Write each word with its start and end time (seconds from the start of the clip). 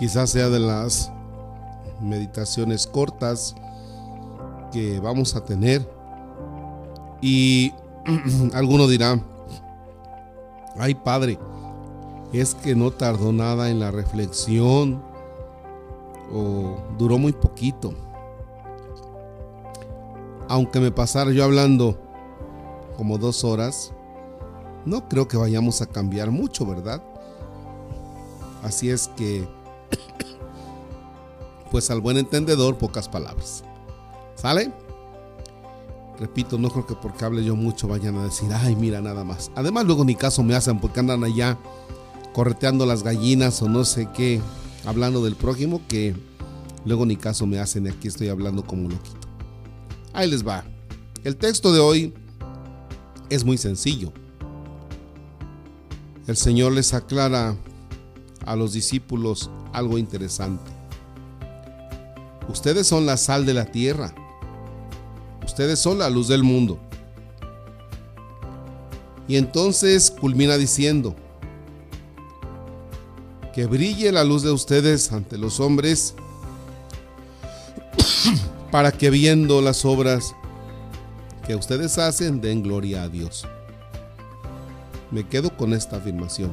Quizás 0.00 0.30
sea 0.30 0.48
de 0.48 0.58
las 0.58 1.12
meditaciones 2.00 2.86
cortas 2.86 3.54
que 4.72 4.98
vamos 4.98 5.36
a 5.36 5.44
tener. 5.44 5.86
Y 7.20 7.74
alguno 8.54 8.88
dirá, 8.88 9.20
ay 10.78 10.94
padre, 10.94 11.38
es 12.32 12.54
que 12.54 12.74
no 12.74 12.90
tardó 12.92 13.30
nada 13.30 13.68
en 13.68 13.78
la 13.78 13.90
reflexión 13.90 15.02
o 16.32 16.78
duró 16.96 17.18
muy 17.18 17.34
poquito. 17.34 17.92
Aunque 20.48 20.80
me 20.80 20.90
pasara 20.90 21.30
yo 21.30 21.44
hablando 21.44 22.00
como 22.96 23.18
dos 23.18 23.44
horas, 23.44 23.92
no 24.86 25.10
creo 25.10 25.28
que 25.28 25.36
vayamos 25.36 25.82
a 25.82 25.86
cambiar 25.86 26.30
mucho, 26.30 26.64
¿verdad? 26.64 27.02
Así 28.62 28.88
es 28.88 29.08
que, 29.08 29.46
pues 31.70 31.90
al 31.90 32.00
buen 32.00 32.16
entendedor, 32.16 32.78
pocas 32.78 33.08
palabras. 33.08 33.64
¿Sale? 34.34 34.72
Repito, 36.18 36.58
no 36.58 36.68
creo 36.68 36.86
que 36.86 36.94
porque 36.94 37.24
hable 37.24 37.44
yo 37.44 37.56
mucho 37.56 37.88
vayan 37.88 38.16
a 38.16 38.24
decir, 38.24 38.50
ay, 38.52 38.76
mira 38.76 39.00
nada 39.00 39.24
más. 39.24 39.50
Además, 39.54 39.86
luego 39.86 40.04
ni 40.04 40.14
caso 40.14 40.42
me 40.42 40.54
hacen 40.54 40.78
porque 40.78 41.00
andan 41.00 41.24
allá 41.24 41.56
correteando 42.32 42.86
las 42.86 43.02
gallinas 43.02 43.62
o 43.62 43.68
no 43.68 43.84
sé 43.84 44.08
qué, 44.14 44.40
hablando 44.84 45.24
del 45.24 45.34
prójimo, 45.34 45.80
que 45.88 46.14
luego 46.84 47.06
ni 47.06 47.16
caso 47.16 47.46
me 47.46 47.58
hacen 47.58 47.86
y 47.86 47.88
aquí 47.88 48.08
estoy 48.08 48.28
hablando 48.28 48.64
como 48.64 48.88
loquito. 48.88 49.28
Ahí 50.12 50.28
les 50.28 50.46
va. 50.46 50.64
El 51.24 51.36
texto 51.36 51.72
de 51.72 51.80
hoy 51.80 52.14
es 53.30 53.44
muy 53.44 53.58
sencillo. 53.58 54.12
El 56.26 56.36
Señor 56.36 56.72
les 56.72 56.94
aclara 56.94 57.56
a 58.46 58.56
los 58.56 58.72
discípulos 58.72 59.50
algo 59.72 59.98
interesante. 59.98 60.70
Ustedes 62.48 62.86
son 62.86 63.06
la 63.06 63.16
sal 63.16 63.46
de 63.46 63.54
la 63.54 63.66
tierra. 63.66 64.14
Ustedes 65.44 65.78
son 65.78 65.98
la 65.98 66.10
luz 66.10 66.28
del 66.28 66.42
mundo. 66.42 66.78
Y 69.28 69.36
entonces 69.36 70.10
culmina 70.10 70.56
diciendo, 70.56 71.14
que 73.52 73.66
brille 73.66 74.12
la 74.12 74.24
luz 74.24 74.42
de 74.42 74.50
ustedes 74.50 75.12
ante 75.12 75.38
los 75.38 75.60
hombres, 75.60 76.14
para 78.70 78.92
que 78.92 79.10
viendo 79.10 79.60
las 79.60 79.84
obras 79.84 80.34
que 81.46 81.54
ustedes 81.54 81.98
hacen 81.98 82.40
den 82.40 82.62
gloria 82.62 83.02
a 83.02 83.08
Dios. 83.08 83.46
Me 85.10 85.26
quedo 85.26 85.56
con 85.56 85.72
esta 85.74 85.96
afirmación. 85.96 86.52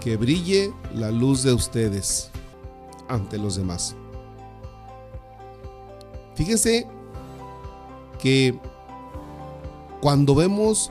Que 0.00 0.16
brille 0.16 0.72
la 0.94 1.10
luz 1.10 1.42
de 1.42 1.52
ustedes 1.52 2.30
ante 3.08 3.38
los 3.38 3.56
demás. 3.56 3.94
Fíjense 6.34 6.86
que 8.18 8.58
cuando 10.00 10.34
vemos 10.34 10.90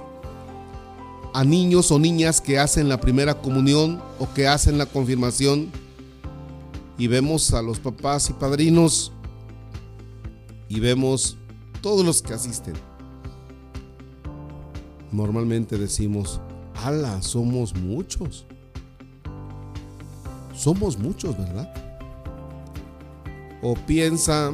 a 1.34 1.44
niños 1.44 1.92
o 1.92 2.00
niñas 2.00 2.42
que 2.42 2.60
hacen 2.60 2.90
la 2.90 3.00
primera 3.00 3.42
comunión 3.42 4.02
o 4.20 4.32
que 4.34 4.48
hacen 4.48 4.78
la 4.78 4.86
confirmación 4.86 5.72
y 6.98 7.08
vemos 7.08 7.54
a 7.54 7.62
los 7.62 7.80
papás 7.80 8.30
y 8.30 8.34
padrinos 8.34 9.12
y 10.68 10.80
vemos 10.80 11.38
todos 11.82 12.06
los 12.06 12.22
que 12.22 12.34
asisten. 12.34 12.74
Normalmente 15.12 15.78
decimos, 15.78 16.40
ala, 16.76 17.22
somos 17.22 17.74
muchos. 17.76 18.46
Somos 20.60 20.98
muchos, 20.98 21.38
¿verdad? 21.38 21.74
O 23.62 23.76
piensa 23.76 24.52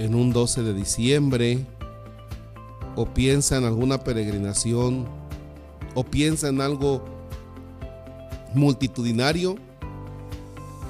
en 0.00 0.14
un 0.16 0.32
12 0.32 0.64
de 0.64 0.74
diciembre, 0.74 1.64
o 2.96 3.06
piensa 3.06 3.56
en 3.56 3.64
alguna 3.64 3.98
peregrinación 3.98 5.06
o 5.94 6.02
piensa 6.02 6.48
en 6.48 6.60
algo 6.60 7.04
multitudinario 8.54 9.54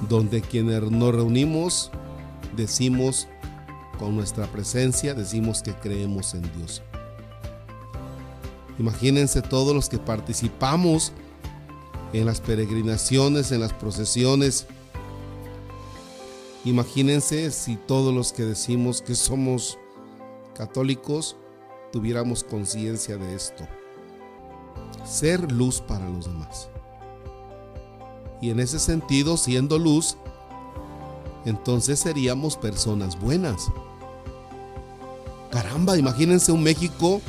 donde 0.09 0.41
quienes 0.41 0.81
nos 0.89 1.13
reunimos 1.13 1.91
decimos 2.55 3.27
con 3.99 4.15
nuestra 4.15 4.47
presencia, 4.47 5.13
decimos 5.13 5.61
que 5.61 5.73
creemos 5.73 6.33
en 6.33 6.41
Dios. 6.57 6.81
Imagínense 8.79 9.43
todos 9.43 9.75
los 9.75 9.87
que 9.87 9.99
participamos 9.99 11.13
en 12.13 12.25
las 12.25 12.41
peregrinaciones, 12.41 13.51
en 13.51 13.61
las 13.61 13.73
procesiones. 13.73 14.67
Imagínense 16.63 17.51
si 17.51 17.75
todos 17.75 18.13
los 18.13 18.33
que 18.33 18.43
decimos 18.43 19.01
que 19.01 19.15
somos 19.15 19.77
católicos 20.55 21.35
tuviéramos 21.91 22.43
conciencia 22.43 23.17
de 23.17 23.35
esto 23.35 23.67
ser 25.05 25.51
luz 25.51 25.81
para 25.81 26.09
los 26.09 26.25
demás. 26.25 26.69
Y 28.41 28.49
en 28.49 28.59
ese 28.59 28.79
sentido, 28.79 29.37
siendo 29.37 29.79
luz, 29.79 30.17
entonces 31.45 31.99
seríamos 31.99 32.57
personas 32.57 33.19
buenas. 33.19 33.71
Caramba, 35.51 35.97
imagínense 35.97 36.51
un 36.51 36.63
México 36.63 37.21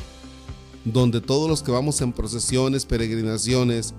donde 0.83 1.21
todos 1.21 1.49
los 1.49 1.63
que 1.63 1.71
vamos 1.71 2.01
en 2.01 2.11
procesiones, 2.11 2.85
peregrinaciones, 2.85 3.93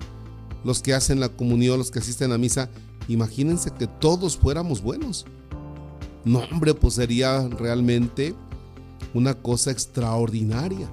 los 0.63 0.81
que 0.81 0.93
hacen 0.93 1.19
la 1.19 1.29
comunión, 1.29 1.77
los 1.77 1.91
que 1.91 1.99
asisten 1.99 2.31
a 2.31 2.37
misa, 2.37 2.69
imagínense 3.07 3.71
que 3.71 3.87
todos 3.87 4.37
fuéramos 4.37 4.81
buenos. 4.81 5.25
No, 6.25 6.39
hombre, 6.51 6.73
pues 6.73 6.95
sería 6.95 7.47
realmente 7.47 8.35
una 9.13 9.33
cosa 9.33 9.71
extraordinaria. 9.71 10.89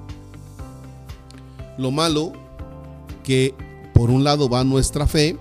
Lo 1.78 1.90
malo 1.90 2.32
que 3.24 3.54
por 3.92 4.10
un 4.10 4.24
lado 4.24 4.48
va 4.48 4.62
nuestra 4.64 5.06
fe, 5.06 5.36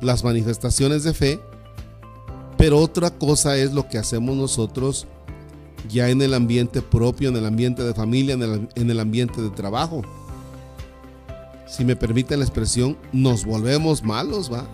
las 0.00 0.22
manifestaciones 0.22 1.02
de 1.02 1.14
fe, 1.14 1.40
pero 2.56 2.78
otra 2.78 3.10
cosa 3.10 3.56
es 3.56 3.72
lo 3.72 3.88
que 3.88 3.98
hacemos 3.98 4.36
nosotros 4.36 5.06
ya 5.88 6.08
en 6.08 6.22
el 6.22 6.34
ambiente 6.34 6.82
propio, 6.82 7.28
en 7.28 7.36
el 7.36 7.46
ambiente 7.46 7.82
de 7.82 7.94
familia, 7.94 8.34
en 8.34 8.90
el, 8.90 9.00
ambiente 9.00 9.42
de 9.42 9.50
trabajo. 9.50 10.02
Si 11.66 11.84
me 11.84 11.96
permiten 11.96 12.40
la 12.40 12.44
expresión, 12.44 12.96
nos 13.12 13.44
volvemos 13.44 14.02
malos, 14.02 14.52
¿va? 14.52 14.66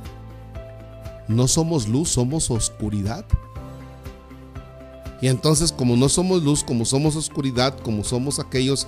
No 1.28 1.47
somos 1.47 1.87
luz, 1.87 2.11
somos 2.11 2.51
oscuridad. 2.51 3.25
Y 5.21 5.28
entonces 5.28 5.71
como 5.71 5.97
no 5.97 6.09
somos 6.09 6.43
luz, 6.43 6.65
como 6.65 6.84
somos 6.84 7.15
oscuridad, 7.15 7.78
como 7.78 8.05
somos 8.05 8.39
aquellos 8.39 8.87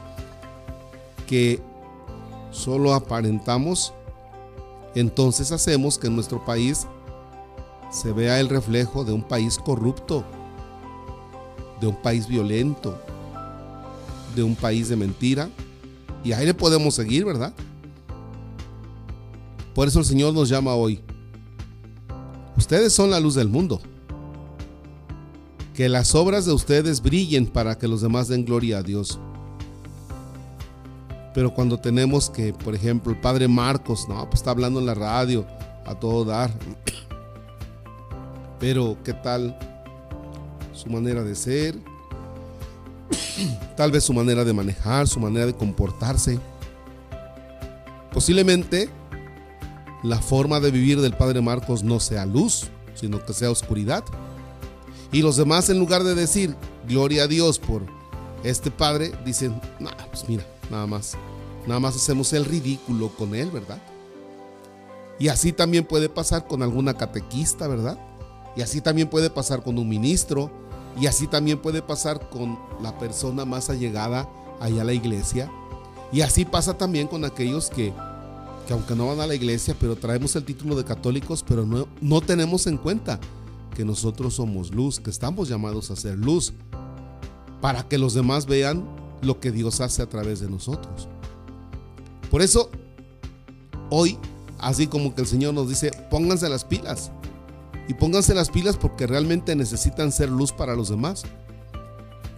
que 1.27 1.61
solo 2.51 2.95
aparentamos, 2.95 3.93
entonces 4.95 5.53
hacemos 5.53 5.99
que 5.99 6.09
en 6.09 6.15
nuestro 6.15 6.45
país 6.45 6.87
se 7.91 8.13
vea 8.13 8.41
el 8.41 8.49
reflejo 8.49 9.05
de 9.05 9.13
un 9.13 9.23
país 9.23 9.59
corrupto, 9.59 10.25
de 11.81 11.87
un 11.87 11.97
país 11.97 12.27
violento, 12.27 12.99
de 14.34 14.43
un 14.43 14.57
país 14.57 14.89
de 14.89 14.97
mentira. 14.97 15.51
Y 16.25 16.33
ahí 16.33 16.47
le 16.47 16.55
podemos 16.55 16.95
seguir, 16.95 17.25
¿verdad? 17.25 17.53
Por 19.75 19.88
eso 19.88 19.99
el 20.00 20.05
Señor 20.05 20.34
nos 20.34 20.49
llama 20.49 20.75
hoy. 20.75 21.00
Ustedes 22.56 22.93
son 22.93 23.10
la 23.10 23.21
luz 23.21 23.34
del 23.34 23.49
mundo. 23.49 23.81
Que 25.75 25.88
las 25.88 26.15
obras 26.15 26.44
de 26.44 26.53
ustedes 26.53 27.00
brillen 27.00 27.47
para 27.47 27.78
que 27.78 27.88
los 27.88 28.03
demás 28.03 28.28
den 28.28 28.44
gloria 28.44 28.78
a 28.78 28.83
Dios. 28.83 29.19
Pero 31.34 31.54
cuando 31.54 31.78
tenemos 31.78 32.28
que, 32.28 32.53
por 32.53 32.74
ejemplo, 32.74 33.13
el 33.13 33.21
padre 33.21 33.48
Marcos, 33.48 34.07
no, 34.09 34.24
pues 34.27 34.41
está 34.41 34.51
hablando 34.51 34.80
en 34.80 34.86
la 34.86 34.95
radio 34.95 35.47
a 35.86 35.95
todo 35.95 36.24
dar. 36.24 36.53
Pero, 38.60 38.98
¿qué 39.03 39.15
tal 39.15 39.59
su 40.74 40.91
manera 40.91 41.22
de 41.22 41.34
ser? 41.34 41.77
Tal 43.77 43.91
vez 43.91 44.04
su 44.04 44.13
manera 44.13 44.45
de 44.45 44.53
manejar, 44.53 45.09
su 45.09 45.19
manera 45.19 45.47
de 45.47 45.54
comportarse. 45.54 46.39
Posiblemente 48.13 48.91
la 50.03 50.21
forma 50.21 50.60
de 50.60 50.71
vivir 50.71 51.01
del 51.01 51.16
padre 51.16 51.41
Marcos 51.41 51.83
no 51.83 52.01
sea 52.01 52.27
luz, 52.27 52.69
sino 52.95 53.25
que 53.25 53.33
sea 53.33 53.51
oscuridad. 53.51 54.04
Y 55.13 55.22
los 55.22 55.37
demás, 55.37 55.69
en 55.69 55.78
lugar 55.78 56.04
de 56.04 56.15
decir 56.15 56.57
gloria 56.89 57.25
a 57.25 57.27
Dios 57.27 57.59
por 57.59 57.83
este 58.43 58.71
padre, 58.71 59.13
dicen, 59.25 59.60
no, 59.78 59.91
pues 60.10 60.28
mira, 60.28 60.45
nada 60.71 60.87
más. 60.87 61.16
Nada 61.66 61.78
más 61.78 61.95
hacemos 61.95 62.33
el 62.33 62.45
ridículo 62.45 63.10
con 63.10 63.34
él, 63.34 63.51
¿verdad? 63.51 63.81
Y 65.19 65.28
así 65.28 65.53
también 65.53 65.84
puede 65.84 66.09
pasar 66.09 66.47
con 66.48 66.63
alguna 66.63 66.95
catequista, 66.95 67.69
¿verdad? 67.69 67.98
Y 68.57 68.63
así 68.63 68.81
también 68.81 69.09
puede 69.09 69.31
pasar 69.31 69.63
con 69.63 69.78
un 69.78 69.89
ministro. 69.89 70.51
Y 71.01 71.07
así 71.07 71.27
también 71.27 71.59
puede 71.60 71.81
pasar 71.81 72.28
con 72.28 72.59
la 72.83 72.98
persona 72.98 73.45
más 73.45 73.71
allegada 73.71 74.28
allá 74.60 74.83
a 74.83 74.84
la 74.84 74.93
iglesia. 74.93 75.51
Y 76.13 76.22
así 76.22 76.45
pasa 76.45 76.77
también 76.77 77.07
con 77.07 77.25
aquellos 77.25 77.71
que 77.71 77.95
que 78.66 78.72
aunque 78.72 78.94
no 78.94 79.06
van 79.06 79.20
a 79.20 79.26
la 79.26 79.34
iglesia, 79.34 79.76
pero 79.78 79.97
traemos 79.97 80.36
el 80.36 80.44
título 80.44 80.76
de 80.76 80.84
católicos, 80.84 81.44
pero 81.47 81.66
no, 81.66 81.88
no 82.00 82.20
tenemos 82.20 82.66
en 82.66 82.76
cuenta 82.76 83.18
que 83.74 83.84
nosotros 83.84 84.34
somos 84.34 84.74
luz, 84.74 85.00
que 85.00 85.10
estamos 85.10 85.48
llamados 85.48 85.91
a 85.91 85.97
ser 85.97 86.18
luz, 86.18 86.53
para 87.60 87.88
que 87.88 87.98
los 87.98 88.14
demás 88.14 88.47
vean 88.47 88.84
lo 89.22 89.41
que 89.41 89.53
Dios 89.53 89.80
hace 89.80 90.03
a 90.03 90.09
través 90.09 90.41
de 90.41 90.50
nosotros. 90.50 91.09
Por 92.30 92.42
eso, 92.42 92.70
hoy, 93.91 94.18
así 94.59 94.86
como 94.86 95.14
que 95.14 95.22
el 95.22 95.26
Señor 95.26 95.54
nos 95.54 95.68
dice, 95.68 95.91
pónganse 96.10 96.48
las 96.48 96.64
pilas. 96.64 97.10
Y 97.88 97.94
pónganse 97.94 98.34
las 98.34 98.50
pilas 98.50 98.76
porque 98.76 99.06
realmente 99.06 99.56
necesitan 99.56 100.12
ser 100.12 100.28
luz 100.30 100.53
para 100.53 100.74
los 100.74 100.88
demás. 100.88 101.24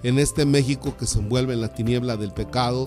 En 0.02 0.18
este 0.18 0.44
México 0.46 0.96
que 0.96 1.06
se 1.06 1.18
envuelve 1.18 1.54
en 1.54 1.60
la 1.60 1.74
tiniebla 1.74 2.16
del 2.16 2.32
pecado, 2.32 2.86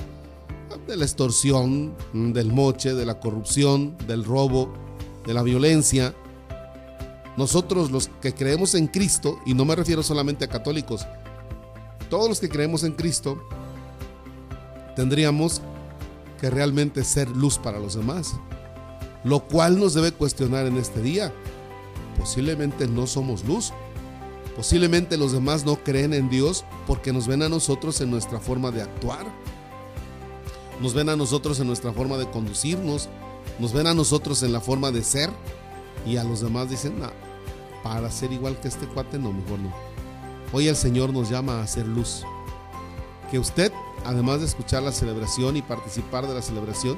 de 0.88 0.98
la 0.98 1.06
extorsión, 1.06 1.96
del 2.14 2.52
moche, 2.52 2.94
de 2.94 3.06
la 3.06 3.20
corrupción, 3.20 3.98
del 4.08 4.24
robo, 4.24 4.74
de 5.26 5.34
la 5.34 5.44
violencia. 5.44 6.14
Nosotros 7.38 7.92
los 7.92 8.10
que 8.22 8.34
creemos 8.34 8.76
en 8.76 8.88
Cristo, 8.88 9.40
y 9.46 9.54
no 9.54 9.66
me 9.66 9.76
refiero 9.76 10.04
solamente 10.04 10.46
a 10.46 10.50
católicos, 10.50 11.06
todos 12.10 12.28
los 12.28 12.40
que 12.40 12.50
creemos 12.50 12.84
en 12.84 12.94
Cristo, 12.94 13.42
tendríamos 14.96 15.62
que 16.40 16.50
realmente 16.50 17.04
ser 17.04 17.30
luz 17.30 17.58
para 17.58 17.80
los 17.80 17.96
demás. 17.96 18.36
Lo 19.24 19.42
cual 19.42 19.80
nos 19.80 19.94
debe 19.94 20.12
cuestionar 20.12 20.66
en 20.68 20.78
este 20.78 21.02
día. 21.02 21.34
Posiblemente 22.18 22.88
no 22.88 23.08
somos 23.08 23.44
luz. 23.46 23.74
Posiblemente 24.56 25.18
los 25.18 25.34
demás 25.34 25.66
no 25.66 25.76
creen 25.84 26.14
en 26.14 26.30
Dios 26.30 26.66
porque 26.88 27.14
nos 27.14 27.28
ven 27.28 27.44
a 27.44 27.50
nosotros 27.50 28.00
en 28.02 28.10
nuestra 28.10 28.40
forma 28.40 28.72
de 28.72 28.82
actuar 28.82 29.26
nos 30.82 30.94
ven 30.94 31.10
a 31.10 31.16
nosotros 31.16 31.60
en 31.60 31.68
nuestra 31.68 31.94
forma 31.94 32.18
de 32.18 32.30
conducirnos, 32.30 33.10
nos 33.60 33.74
ven 33.74 33.88
a 33.88 33.94
nosotros 33.94 34.44
en 34.44 34.54
la 34.54 34.62
forma 34.62 34.92
de 34.92 35.04
ser 35.04 35.30
y 36.06 36.18
a 36.18 36.24
los 36.24 36.42
demás 36.42 36.70
dicen, 36.70 37.00
no, 37.00 37.10
para 37.84 38.12
ser 38.12 38.32
igual 38.32 38.60
que 38.60 38.68
este 38.68 38.88
cuate, 38.88 39.18
no, 39.18 39.32
mejor 39.32 39.60
no. 39.60 39.74
Hoy 40.54 40.68
el 40.68 40.76
Señor 40.76 41.12
nos 41.12 41.30
llama 41.30 41.62
a 41.62 41.68
ser 41.68 41.86
luz. 41.86 42.24
Que 43.32 43.40
usted, 43.40 43.74
además 44.06 44.40
de 44.40 44.46
escuchar 44.46 44.84
la 44.84 44.92
celebración 44.92 45.58
y 45.58 45.62
participar 45.62 46.28
de 46.28 46.34
la 46.34 46.42
celebración, 46.42 46.98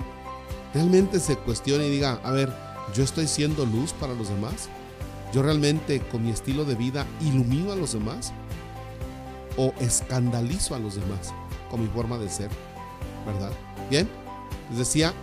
realmente 0.74 1.20
se 1.20 1.38
cuestione 1.38 1.88
y 1.88 1.92
diga, 1.92 2.20
a 2.24 2.32
ver, 2.32 2.54
yo 2.94 3.04
estoy 3.04 3.28
siendo 3.28 3.66
luz 3.66 3.94
para 3.94 4.14
los 4.14 4.30
demás. 4.30 4.70
Yo 5.34 5.42
realmente 5.42 6.02
con 6.02 6.24
mi 6.24 6.32
estilo 6.32 6.66
de 6.66 6.76
vida 6.76 7.06
ilumino 7.22 7.72
a 7.72 7.76
los 7.76 7.94
demás 7.94 8.34
o 9.58 9.74
escandalizo 9.80 10.76
a 10.76 10.80
los 10.80 10.96
demás 10.96 11.34
con 11.70 11.82
mi 11.82 11.88
forma 11.88 12.18
de 12.18 12.30
ser, 12.30 12.50
¿verdad? 13.26 13.52
Bien, 13.90 14.10
les 14.70 14.80
decía, 14.80 15.14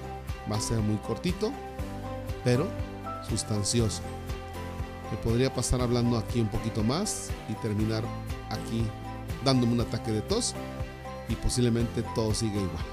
va 0.50 0.56
a 0.56 0.60
ser 0.60 0.78
muy 0.78 0.96
cortito, 0.98 1.52
pero 2.44 2.66
sustancioso. 3.28 4.02
Me 5.10 5.16
podría 5.18 5.52
pasar 5.52 5.80
hablando 5.80 6.18
aquí 6.18 6.40
un 6.40 6.48
poquito 6.48 6.82
más 6.82 7.30
y 7.48 7.54
terminar 7.54 8.02
aquí 8.50 8.84
dándome 9.44 9.74
un 9.74 9.80
ataque 9.80 10.10
de 10.10 10.20
tos 10.22 10.54
y 11.28 11.34
posiblemente 11.34 12.02
todo 12.14 12.34
siga 12.34 12.56
igual. 12.56 12.84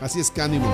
Así 0.00 0.20
es 0.20 0.30
que 0.30 0.42
ánimo. 0.42 0.68